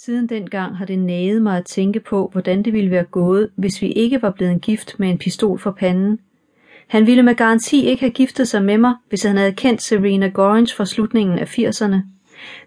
Siden 0.00 0.26
dengang 0.26 0.76
har 0.76 0.84
det 0.84 0.98
naget 0.98 1.42
mig 1.42 1.56
at 1.56 1.64
tænke 1.64 2.00
på, 2.00 2.28
hvordan 2.32 2.62
det 2.62 2.72
ville 2.72 2.90
være 2.90 3.04
gået, 3.04 3.50
hvis 3.54 3.82
vi 3.82 3.92
ikke 3.92 4.22
var 4.22 4.30
blevet 4.30 4.60
gift 4.60 4.98
med 4.98 5.10
en 5.10 5.18
pistol 5.18 5.58
for 5.58 5.70
panden. 5.70 6.20
Han 6.86 7.06
ville 7.06 7.22
med 7.22 7.34
garanti 7.34 7.86
ikke 7.86 8.00
have 8.00 8.10
giftet 8.10 8.48
sig 8.48 8.64
med 8.64 8.78
mig, 8.78 8.94
hvis 9.08 9.22
han 9.22 9.36
havde 9.36 9.52
kendt 9.52 9.82
Serena 9.82 10.28
Gorringe 10.28 10.74
fra 10.76 10.86
slutningen 10.86 11.38
af 11.38 11.58
80'erne. 11.58 11.96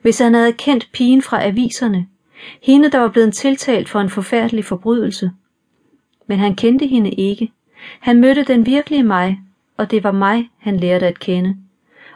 Hvis 0.02 0.20
han 0.20 0.34
havde 0.34 0.54
kendt 0.54 0.90
pigen 0.94 1.22
fra 1.22 1.44
aviserne. 1.44 2.08
Hende, 2.62 2.92
der 2.92 2.98
var 2.98 3.08
blevet 3.08 3.34
tiltalt 3.34 3.90
for 3.90 4.00
en 4.00 4.10
forfærdelig 4.10 4.66
forbrydelse. 4.66 5.32
Men 6.28 6.40
han 6.40 6.56
kendte 6.56 6.88
hende 6.88 7.12
ikke. 7.12 7.52
Han 8.00 8.22
mødte 8.22 8.44
den 8.44 8.66
virkelige 8.66 9.04
mig, 9.04 9.40
og 9.78 9.92
det 9.92 10.04
var 10.04 10.12
mig, 10.12 10.50
han 10.58 10.78
lærte 10.78 11.08
at 11.08 11.20
kende. 11.20 11.58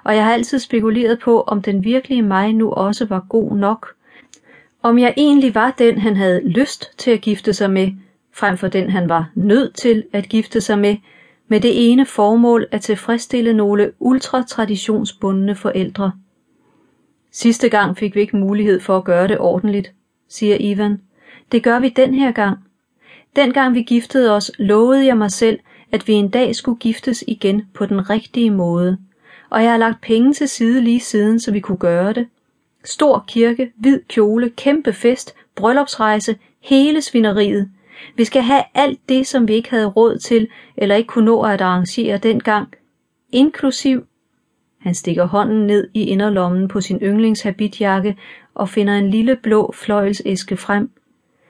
Og 0.04 0.16
jeg 0.16 0.24
har 0.26 0.34
altid 0.34 0.60
spekuleret 0.60 1.20
på, 1.20 1.42
om 1.42 1.62
den 1.62 1.84
virkelige 1.84 2.22
mig 2.22 2.54
nu 2.54 2.72
også 2.72 3.06
var 3.06 3.26
god 3.30 3.58
nok, 3.58 3.95
om 4.86 5.00
jeg 5.00 5.14
egentlig 5.18 5.56
var 5.56 5.72
den, 5.78 5.98
han 5.98 6.16
havde 6.16 6.50
lyst 6.50 6.92
til 6.98 7.12
at 7.12 7.22
gifte 7.22 7.54
sig 7.54 7.72
med, 7.72 7.92
frem 8.34 8.58
for 8.58 8.68
den, 8.68 8.90
han 8.90 9.10
var 9.10 9.32
nødt 9.36 9.76
til 9.76 10.04
at 10.14 10.30
gifte 10.30 10.62
sig 10.62 10.80
med, 10.80 10.98
med 11.48 11.60
det 11.60 11.92
ene 11.92 12.06
formål 12.06 12.68
at 12.72 12.82
tilfredsstille 12.82 13.54
nogle 13.54 13.92
ultratraditionsbundne 14.00 15.56
forældre. 15.56 16.12
Sidste 17.32 17.70
gang 17.70 17.98
fik 17.98 18.16
vi 18.16 18.20
ikke 18.20 18.38
mulighed 18.38 18.80
for 18.80 18.98
at 18.98 19.04
gøre 19.04 19.28
det 19.28 19.38
ordentligt, 19.40 19.92
siger 20.30 20.58
Ivan. 20.60 21.02
Det 21.52 21.64
gør 21.64 21.80
vi 21.80 21.90
den 21.90 22.14
her 22.14 22.32
gang. 22.32 22.58
Dengang 23.36 23.76
vi 23.76 23.82
giftede 23.82 24.36
os, 24.36 24.52
lovede 24.58 25.06
jeg 25.06 25.18
mig 25.18 25.32
selv, 25.32 25.60
at 25.92 26.08
vi 26.08 26.14
en 26.14 26.30
dag 26.30 26.56
skulle 26.56 26.80
giftes 26.80 27.24
igen 27.28 27.62
på 27.74 27.86
den 27.86 28.10
rigtige 28.10 28.52
måde, 28.52 28.98
og 29.50 29.64
jeg 29.64 29.72
har 29.72 29.78
lagt 29.78 30.02
penge 30.02 30.34
til 30.34 30.48
side 30.48 30.82
lige 30.82 31.00
siden, 31.00 31.40
så 31.40 31.52
vi 31.52 31.60
kunne 31.60 31.78
gøre 31.78 32.14
det. 32.14 32.28
Stor 32.86 33.24
kirke, 33.28 33.72
hvid 33.76 34.00
kjole, 34.08 34.50
kæmpe 34.50 34.94
fest, 34.94 35.36
bryllupsrejse, 35.56 36.38
hele 36.60 37.02
svineriet. 37.02 37.72
Vi 38.16 38.24
skal 38.24 38.42
have 38.42 38.64
alt 38.74 39.00
det, 39.10 39.28
som 39.28 39.48
vi 39.48 39.54
ikke 39.54 39.70
havde 39.70 39.88
råd 39.88 40.18
til, 40.18 40.48
eller 40.78 40.96
ikke 40.96 41.08
kunne 41.08 41.26
nå 41.26 41.42
at 41.42 41.62
arrangere 41.62 42.18
dengang, 42.18 42.68
inklusiv 43.32 44.06
han 44.86 44.96
stikker 44.96 45.26
hånden 45.26 45.68
ned 45.68 45.88
i 45.94 46.04
inderlommen 46.04 46.68
på 46.68 46.82
sin 46.82 47.00
yndlingshabitjakke 47.02 48.18
og 48.54 48.70
finder 48.70 48.94
en 48.94 49.10
lille 49.10 49.36
blå 49.36 49.72
fløjelsæske 49.72 50.58
frem. 50.58 50.92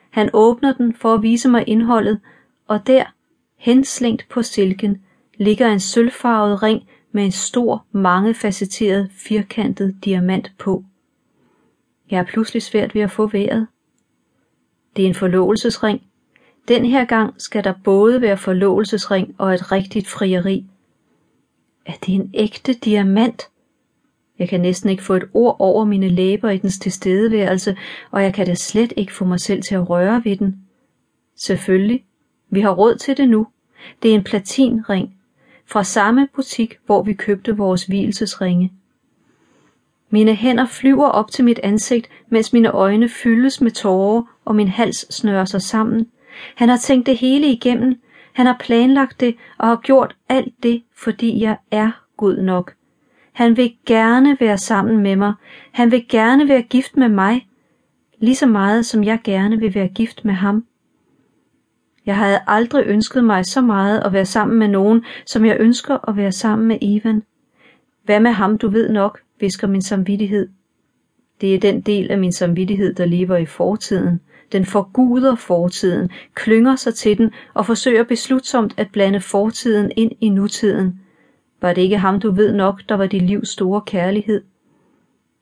Han 0.10 0.30
åbner 0.34 0.74
den 0.74 0.96
for 0.96 1.14
at 1.14 1.22
vise 1.22 1.50
mig 1.50 1.64
indholdet, 1.68 2.20
og 2.68 2.88
der, 2.88 3.04
henslængt 3.58 4.26
på 4.30 4.42
silken, 4.42 5.02
ligger 5.38 5.68
en 5.72 5.80
sølvfarvet 5.80 6.64
ring 6.64 6.84
med 7.12 7.26
en 7.26 7.32
stor, 7.32 7.86
mangefacetteret, 7.92 9.12
firkantet 9.12 9.96
diamant 10.06 10.52
på. 10.58 10.84
Jeg 12.12 12.20
er 12.20 12.24
pludselig 12.24 12.62
svært 12.62 12.96
ved 12.96 13.02
at 13.02 13.12
få 13.12 13.28
vejret. 13.28 13.68
Det 14.96 15.04
er 15.04 15.08
en 15.08 15.16
forlovelsesring. 15.16 16.02
Den 16.68 16.86
her 16.86 17.06
gang 17.06 17.42
skal 17.42 17.64
der 17.64 17.74
både 17.84 18.22
være 18.22 18.38
forlovelsesring 18.38 19.36
og 19.38 19.54
et 19.54 19.72
rigtigt 19.72 20.08
frieri. 20.08 20.66
Er 21.86 21.94
det 22.06 22.16
en 22.16 22.32
ægte 22.34 22.74
diamant? 22.74 23.50
Jeg 24.40 24.50
kan 24.50 24.62
næsten 24.62 24.90
ikke 24.90 25.04
få 25.04 25.14
et 25.14 25.30
ord 25.34 25.56
over 25.60 25.86
mine 25.86 26.10
læber 26.10 26.50
i 26.50 26.58
dens 26.58 26.80
tilstedeværelse, 26.80 27.78
og 28.12 28.24
jeg 28.24 28.34
kan 28.34 28.46
da 28.46 28.54
slet 28.54 28.94
ikke 28.98 29.14
få 29.14 29.26
mig 29.26 29.40
selv 29.40 29.62
til 29.62 29.76
at 29.76 29.90
røre 29.90 30.22
ved 30.26 30.38
den. 30.38 30.56
Selvfølgelig. 31.36 32.06
Vi 32.50 32.62
har 32.62 32.72
råd 32.72 32.96
til 32.96 33.18
det 33.18 33.30
nu. 33.30 33.48
Det 34.04 34.12
er 34.12 34.16
en 34.16 34.24
platinring. 34.24 35.18
Fra 35.66 35.84
samme 35.84 36.28
butik, 36.36 36.78
hvor 36.86 37.04
vi 37.04 37.14
købte 37.14 37.58
vores 37.58 37.84
hvilesesringe. 37.84 38.74
Mine 40.16 40.36
hænder 40.36 40.66
flyver 40.66 41.08
op 41.08 41.32
til 41.32 41.46
mit 41.46 41.60
ansigt, 41.64 42.10
mens 42.30 42.54
mine 42.54 42.72
øjne 42.72 43.10
fyldes 43.10 43.62
med 43.62 43.72
tårer, 43.72 44.24
og 44.46 44.56
min 44.56 44.68
hals 44.68 45.16
snører 45.16 45.46
sig 45.46 45.62
sammen. 45.62 46.08
Han 46.56 46.70
har 46.70 46.78
tænkt 46.78 47.06
det 47.06 47.18
hele 47.18 47.48
igennem. 47.48 48.00
Han 48.34 48.46
har 48.46 48.58
planlagt 48.60 49.20
det 49.20 49.36
og 49.58 49.68
har 49.68 49.76
gjort 49.76 50.16
alt 50.30 50.54
det, 50.64 50.84
fordi 50.98 51.42
jeg 51.42 51.58
er 51.72 51.92
god 52.18 52.38
nok. 52.38 52.74
Han 53.34 53.58
vil 53.58 53.74
gerne 53.86 54.38
være 54.40 54.58
sammen 54.58 54.98
med 54.98 55.16
mig. 55.16 55.34
Han 55.72 55.92
vil 55.92 56.06
gerne 56.10 56.48
være 56.48 56.62
gift 56.62 56.98
med 56.98 57.10
mig, 57.10 57.48
lige 58.20 58.36
så 58.36 58.46
meget 58.46 58.86
som 58.86 59.04
jeg 59.04 59.20
gerne 59.24 59.60
vil 59.60 59.76
være 59.76 59.88
gift 59.88 60.26
med 60.26 60.34
ham. 60.34 60.66
Jeg 62.06 62.18
havde 62.18 62.40
aldrig 62.48 62.86
ønsket 62.86 63.24
mig 63.24 63.46
så 63.46 63.62
meget 63.62 64.00
at 64.00 64.14
være 64.14 64.26
sammen 64.26 64.60
med 64.60 64.68
nogen, 64.68 65.06
som 65.26 65.46
jeg 65.46 65.58
ønsker 65.60 66.10
at 66.10 66.18
være 66.18 66.32
sammen 66.32 66.68
med 66.68 66.78
Ivan. 66.82 67.24
Hvad 68.04 68.20
med 68.20 68.32
ham, 68.32 68.58
du 68.58 68.70
ved 68.70 68.90
nok, 68.90 69.25
visker 69.40 69.68
min 69.68 69.82
samvittighed. 69.82 70.50
Det 71.42 71.56
er 71.56 71.60
den 71.60 71.82
del 71.82 72.12
af 72.12 72.18
min 72.18 72.32
samvittighed, 72.32 72.94
der 72.94 73.06
lever 73.06 73.38
i 73.38 73.46
fortiden. 73.46 74.20
Den 74.52 74.66
forguder 74.66 75.36
fortiden, 75.36 76.10
klynger 76.34 76.76
sig 76.76 76.96
til 76.96 77.18
den 77.18 77.32
og 77.54 77.66
forsøger 77.66 78.04
beslutsomt 78.04 78.74
at 78.78 78.92
blande 78.92 79.22
fortiden 79.22 79.92
ind 79.96 80.12
i 80.22 80.30
nutiden. 80.30 81.00
Var 81.62 81.74
det 81.74 81.82
ikke 81.82 81.98
ham, 81.98 82.20
du 82.20 82.32
ved 82.32 82.54
nok, 82.54 82.82
der 82.90 82.96
var 82.96 83.08
dit 83.08 83.22
livs 83.22 83.50
store 83.50 83.82
kærlighed? 83.86 84.44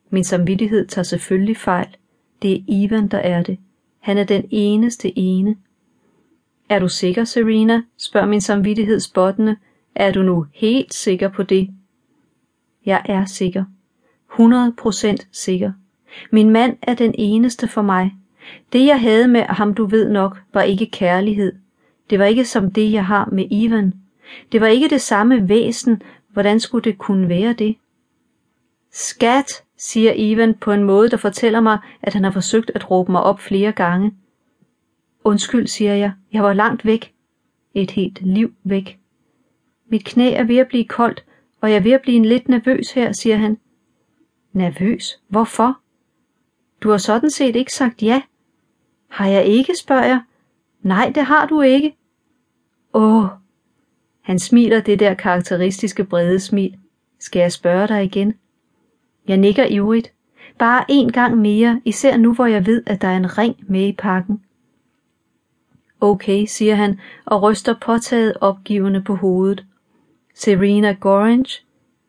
Min 0.10 0.24
samvittighed 0.24 0.88
tager 0.88 1.04
selvfølgelig 1.04 1.58
fejl. 1.58 1.88
Det 2.42 2.54
er 2.54 2.64
Ivan, 2.68 3.08
der 3.08 3.18
er 3.18 3.44
det. 3.44 3.58
Han 4.00 4.18
er 4.18 4.24
den 4.24 4.46
eneste 4.50 5.18
ene. 5.18 5.56
Er 6.70 6.80
du 6.80 6.88
sikker, 6.88 7.24
Serena? 7.24 7.82
spørger 7.98 8.28
min 8.28 8.42
samvittighed 8.42 9.00
spottende. 9.00 9.58
Er 9.96 10.12
du 10.12 10.24
nu 10.24 10.46
helt 10.54 10.94
sikker 10.94 11.30
på 11.30 11.44
det? 11.44 11.70
Jeg 12.86 13.02
er 13.06 13.26
sikker. 13.26 13.64
100% 14.34 15.16
sikker. 15.32 15.72
Min 16.32 16.50
mand 16.50 16.78
er 16.82 16.94
den 16.94 17.16
eneste 17.18 17.68
for 17.68 17.82
mig. 17.82 18.14
Det 18.74 18.86
jeg 18.86 19.02
havde 19.02 19.28
med 19.28 19.42
ham, 19.42 19.74
du 19.74 19.86
ved 19.86 20.10
nok, 20.10 20.42
var 20.54 20.62
ikke 20.62 20.86
kærlighed. 20.86 21.54
Det 22.10 22.20
var 22.20 22.26
ikke 22.26 22.46
som 22.46 22.72
det, 22.72 22.92
jeg 22.92 23.06
har 23.06 23.30
med 23.32 23.46
Ivan. 23.52 23.94
Det 24.52 24.62
var 24.62 24.68
ikke 24.68 24.90
det 24.90 25.02
samme 25.02 25.50
væsen. 25.50 26.02
Hvordan 26.30 26.60
skulle 26.60 26.84
det 26.84 26.98
kunne 26.98 27.30
være 27.30 27.54
det? 27.54 27.76
Skat, 28.92 29.64
siger 29.78 30.14
Ivan 30.14 30.54
på 30.54 30.72
en 30.72 30.84
måde, 30.84 31.10
der 31.10 31.18
fortæller 31.18 31.62
mig, 31.62 31.78
at 32.02 32.14
han 32.14 32.24
har 32.24 32.32
forsøgt 32.32 32.72
at 32.76 32.92
råbe 32.92 33.12
mig 33.12 33.24
op 33.24 33.40
flere 33.40 33.72
gange. 33.72 34.14
Undskyld, 35.24 35.68
siger 35.68 35.94
jeg. 35.94 36.12
Jeg 36.34 36.44
var 36.44 36.54
langt 36.54 36.86
væk. 36.86 37.14
Et 37.74 37.92
helt 37.92 38.22
liv 38.22 38.54
væk. 38.64 39.00
Mit 39.90 40.06
knæ 40.06 40.34
er 40.34 40.44
ved 40.44 40.58
at 40.58 40.68
blive 40.68 40.86
koldt, 40.86 41.26
og 41.62 41.70
jeg 41.70 41.78
er 41.78 41.82
ved 41.82 41.92
at 41.92 42.02
blive 42.02 42.26
lidt 42.26 42.50
nervøs 42.50 42.92
her, 42.92 43.12
siger 43.12 43.38
han. 43.38 43.58
Nervøs? 44.54 45.22
Hvorfor? 45.28 45.80
Du 46.82 46.90
har 46.90 46.98
sådan 46.98 47.30
set 47.30 47.56
ikke 47.56 47.74
sagt 47.74 48.04
ja. 48.04 48.22
Har 49.08 49.28
jeg 49.28 49.46
ikke, 49.46 49.76
spørger 49.78 50.06
jeg. 50.06 50.22
Nej, 50.82 51.12
det 51.16 51.24
har 51.24 51.46
du 51.46 51.62
ikke. 51.62 51.96
Åh. 52.94 53.26
Han 54.22 54.40
smiler 54.40 54.82
det 54.82 55.00
der 55.00 55.14
karakteristiske 55.14 56.04
brede 56.04 56.40
smil. 56.40 56.78
Skal 57.20 57.40
jeg 57.40 57.52
spørge 57.52 57.88
dig 57.88 58.04
igen? 58.04 58.34
Jeg 59.28 59.38
nikker 59.38 59.66
ivrigt. 59.66 60.14
Bare 60.60 60.86
en 60.90 61.12
gang 61.12 61.38
mere, 61.38 61.82
især 61.86 62.18
nu 62.18 62.34
hvor 62.34 62.46
jeg 62.46 62.66
ved, 62.66 62.84
at 62.86 63.02
der 63.02 63.08
er 63.08 63.18
en 63.18 63.38
ring 63.38 63.56
med 63.68 63.88
i 63.88 63.92
pakken. 63.94 64.44
Okay, 66.02 66.46
siger 66.46 66.76
han 66.76 67.00
og 67.26 67.44
ryster 67.44 67.76
påtaget 67.82 68.34
opgivende 68.42 69.02
på 69.02 69.16
hovedet. 69.16 69.66
Serena 70.36 70.92
Gorange, 70.92 71.63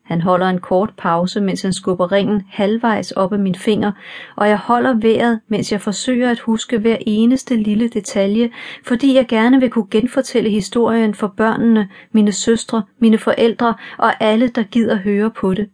han 0.05 0.21
holder 0.21 0.49
en 0.49 0.59
kort 0.59 0.93
pause, 0.97 1.41
mens 1.41 1.61
han 1.61 1.73
skubber 1.73 2.11
ringen 2.11 2.43
halvvejs 2.49 3.11
op 3.11 3.33
af 3.33 3.39
min 3.39 3.55
finger, 3.55 3.91
og 4.35 4.49
jeg 4.49 4.57
holder 4.57 4.93
vejret, 4.93 5.39
mens 5.47 5.71
jeg 5.71 5.81
forsøger 5.81 6.29
at 6.29 6.39
huske 6.39 6.77
hver 6.77 6.97
eneste 7.01 7.55
lille 7.55 7.87
detalje, 7.87 8.49
fordi 8.83 9.15
jeg 9.15 9.27
gerne 9.27 9.59
vil 9.59 9.69
kunne 9.69 9.87
genfortælle 9.91 10.49
historien 10.49 11.13
for 11.13 11.27
børnene, 11.27 11.89
mine 12.11 12.31
søstre, 12.31 12.83
mine 12.99 13.17
forældre 13.17 13.73
og 13.97 14.23
alle, 14.23 14.47
der 14.47 14.63
gider 14.63 14.95
høre 14.95 15.31
på 15.31 15.53
det. 15.53 15.69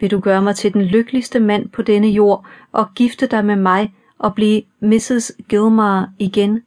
Vil 0.00 0.10
du 0.10 0.20
gøre 0.20 0.42
mig 0.42 0.56
til 0.56 0.74
den 0.74 0.82
lykkeligste 0.82 1.40
mand 1.40 1.68
på 1.68 1.82
denne 1.82 2.08
jord 2.08 2.46
og 2.72 2.86
gifte 2.94 3.26
dig 3.26 3.44
med 3.44 3.56
mig 3.56 3.94
og 4.18 4.34
blive 4.34 4.62
Mrs. 4.80 5.32
Gilmar 5.48 6.10
igen? 6.18 6.62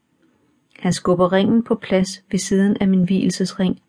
Han 0.80 0.94
skubber 0.94 1.34
ringen 1.34 1.64
på 1.64 1.76
plads 1.76 2.24
ved 2.32 2.40
siden 2.40 2.78
af 2.80 2.88
min 2.88 3.04
hvilesesring. 3.04 3.80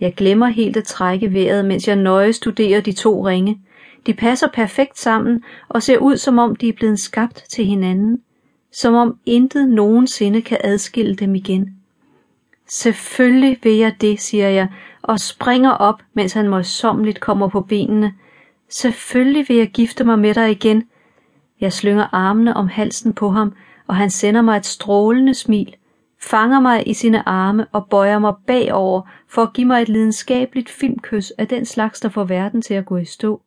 Jeg 0.00 0.14
glemmer 0.14 0.46
helt 0.46 0.76
at 0.76 0.84
trække 0.84 1.32
vejret, 1.34 1.64
mens 1.64 1.88
jeg 1.88 1.96
nøje 1.96 2.32
studerer 2.32 2.80
de 2.80 2.92
to 2.92 3.26
ringe. 3.28 3.60
De 4.06 4.14
passer 4.14 4.48
perfekt 4.48 4.98
sammen 4.98 5.44
og 5.68 5.82
ser 5.82 5.98
ud 5.98 6.16
som 6.16 6.38
om 6.38 6.56
de 6.56 6.68
er 6.68 6.72
blevet 6.72 7.00
skabt 7.00 7.44
til 7.48 7.64
hinanden. 7.64 8.22
Som 8.72 8.94
om 8.94 9.18
intet 9.26 9.68
nogensinde 9.68 10.42
kan 10.42 10.58
adskille 10.64 11.14
dem 11.14 11.34
igen. 11.34 11.76
Selvfølgelig 12.68 13.58
vil 13.62 13.76
jeg 13.76 13.94
det, 14.00 14.20
siger 14.20 14.48
jeg, 14.48 14.68
og 15.02 15.20
springer 15.20 15.70
op, 15.70 16.02
mens 16.14 16.32
han 16.32 16.48
møjsommeligt 16.48 17.20
kommer 17.20 17.48
på 17.48 17.60
benene. 17.60 18.14
Selvfølgelig 18.68 19.48
vil 19.48 19.56
jeg 19.56 19.70
gifte 19.70 20.04
mig 20.04 20.18
med 20.18 20.34
dig 20.34 20.50
igen. 20.50 20.84
Jeg 21.60 21.72
slynger 21.72 22.06
armene 22.14 22.56
om 22.56 22.68
halsen 22.68 23.12
på 23.12 23.30
ham, 23.30 23.52
og 23.86 23.96
han 23.96 24.10
sender 24.10 24.42
mig 24.42 24.56
et 24.56 24.66
strålende 24.66 25.34
smil 25.34 25.74
fanger 26.22 26.60
mig 26.60 26.88
i 26.88 26.94
sine 26.94 27.28
arme 27.28 27.66
og 27.72 27.86
bøjer 27.88 28.18
mig 28.18 28.34
bagover 28.46 29.02
for 29.28 29.42
at 29.42 29.52
give 29.52 29.66
mig 29.66 29.82
et 29.82 29.88
lidenskabeligt 29.88 30.68
filmkys 30.68 31.30
af 31.30 31.48
den 31.48 31.64
slags, 31.64 32.00
der 32.00 32.08
får 32.08 32.24
verden 32.24 32.62
til 32.62 32.74
at 32.74 32.86
gå 32.86 32.96
i 32.96 33.04
stå. 33.04 33.42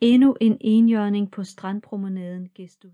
Endnu 0.00 0.36
en 0.40 0.56
enjørning 0.60 1.30
på 1.30 1.44
strandpromenaden 1.44 2.48
gestus. 2.54 2.84